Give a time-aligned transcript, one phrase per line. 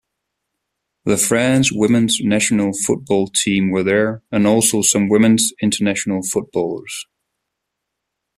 [1.05, 7.05] The France women's national football team were there and also some women's international footballers.